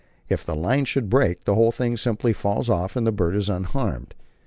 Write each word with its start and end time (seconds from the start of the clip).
If 0.29 0.43
the 0.43 0.55
line 0.55 0.85
should 0.85 1.11
break, 1.11 1.43
the 1.43 1.53
whole 1.53 1.71
thing 1.71 1.95
simply 1.95 2.33
falls 2.33 2.71
off 2.71 2.95
and 2.95 3.05
the 3.05 3.11
bird 3.11 3.35
is 3.35 3.49
unharmed. 3.49 4.15